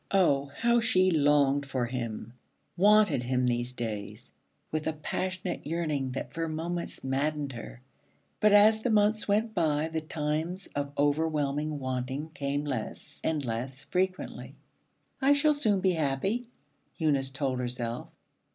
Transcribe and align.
Oh, 0.09 0.47
how 0.57 0.79
she 0.79 1.11
longed 1.11 1.63
for 1.67 1.85
him, 1.85 2.33
wanted 2.75 3.21
him 3.21 3.45
these 3.45 3.71
days 3.71 4.31
with 4.71 4.87
a 4.87 4.93
passionate 4.93 5.67
yearning 5.67 6.13
that 6.13 6.33
for 6.33 6.47
moments 6.49 7.03
maddened 7.03 7.53
her. 7.53 7.81
But 8.39 8.51
as 8.51 8.79
the 8.81 8.89
months 8.89 9.27
went 9.27 9.53
by 9.53 9.89
the 9.89 10.01
times 10.01 10.65
of 10.73 10.91
overwhelming 10.97 11.77
wanting 11.77 12.29
came 12.33 12.65
less 12.65 13.19
and 13.23 13.45
less 13.45 13.83
frequently. 13.83 14.55
'I 15.21 15.33
shall 15.33 15.53
soon 15.53 15.81
be 15.81 15.91
happy,' 15.91 16.47
Eunice 16.97 17.29
told 17.29 17.59
herself. 17.59 18.07